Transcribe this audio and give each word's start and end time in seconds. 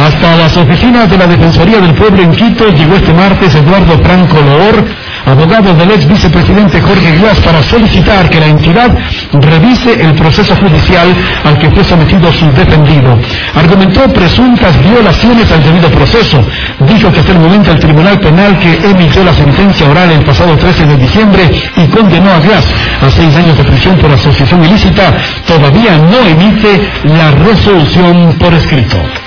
Hasta 0.00 0.34
las 0.34 0.56
oficinas 0.56 1.10
de 1.10 1.18
la 1.18 1.26
Defensoría 1.26 1.78
del 1.78 1.94
Pueblo 1.94 2.22
en 2.22 2.30
Quito 2.30 2.66
llegó 2.70 2.96
este 2.96 3.12
martes 3.12 3.54
Eduardo 3.54 3.98
Franco 4.02 4.38
Loor, 4.40 4.82
abogado 5.26 5.74
del 5.74 5.90
ex 5.90 6.08
vicepresidente 6.08 6.80
Jorge 6.80 7.18
Glass, 7.18 7.38
para 7.40 7.62
solicitar 7.62 8.30
que 8.30 8.40
la 8.40 8.46
entidad 8.46 8.96
revise 9.32 9.92
el 10.02 10.14
proceso 10.14 10.56
judicial 10.56 11.14
al 11.44 11.58
que 11.58 11.70
fue 11.70 11.84
sometido 11.84 12.32
su 12.32 12.50
defendido. 12.52 13.18
Argumentó 13.54 14.08
presuntas 14.10 14.72
violaciones 14.82 15.52
al 15.52 15.62
debido 15.62 15.90
proceso. 15.90 16.40
Dijo 16.88 17.12
que 17.12 17.20
hasta 17.20 17.32
el 17.32 17.40
momento 17.40 17.70
el 17.70 17.78
Tribunal 17.78 18.18
Penal 18.20 18.58
que 18.58 18.76
emitió 18.76 19.22
la 19.22 19.34
sentencia 19.34 19.86
oral 19.86 20.10
el 20.12 20.24
pasado 20.24 20.56
13 20.56 20.86
de 20.86 20.96
diciembre 20.96 21.42
y 21.76 21.86
condenó 21.88 22.30
a 22.32 22.40
Glass 22.40 22.66
a 23.02 23.10
seis 23.10 23.36
años 23.36 23.58
de 23.58 23.64
prisión 23.64 23.98
por 23.98 24.10
asociación 24.10 24.64
ilícita, 24.64 25.14
todavía 25.46 25.98
no 25.98 26.26
emite 26.26 26.88
la 27.04 27.32
resolución 27.32 28.34
por 28.38 28.54
escrito. 28.54 28.96